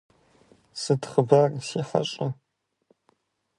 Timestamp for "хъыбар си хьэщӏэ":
1.11-2.27